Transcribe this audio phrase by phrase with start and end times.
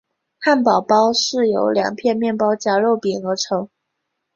[0.39, 3.69] 汉堡包是由两片面包夹肉饼而成。